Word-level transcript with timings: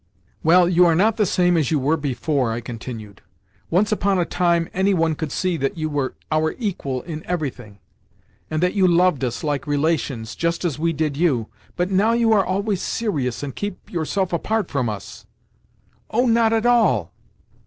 "Well, 0.41 0.67
you 0.67 0.83
are 0.87 0.95
not 0.95 1.17
the 1.17 1.27
same 1.27 1.55
as 1.55 1.69
you 1.69 1.77
were 1.77 1.95
before," 1.95 2.51
I 2.51 2.59
continued. 2.59 3.21
"Once 3.69 3.91
upon 3.91 4.17
a 4.17 4.25
time 4.25 4.67
any 4.73 4.95
one 4.95 5.13
could 5.13 5.31
see 5.31 5.57
that 5.57 5.77
you 5.77 5.89
were 5.91 6.15
our 6.31 6.55
equal 6.57 7.03
in 7.03 7.23
everything, 7.27 7.77
and 8.49 8.63
that 8.63 8.73
you 8.73 8.87
loved 8.87 9.23
us 9.23 9.43
like 9.43 9.67
relations, 9.67 10.35
just 10.35 10.65
as 10.65 10.79
we 10.79 10.91
did 10.91 11.17
you; 11.17 11.49
but 11.75 11.91
now 11.91 12.13
you 12.13 12.33
are 12.33 12.43
always 12.43 12.81
serious, 12.81 13.43
and 13.43 13.55
keep 13.55 13.91
yourself 13.91 14.33
apart 14.33 14.71
from 14.71 14.89
us." 14.89 15.27
"Oh, 16.09 16.25
not 16.25 16.51
at 16.51 16.65
all." 16.65 17.13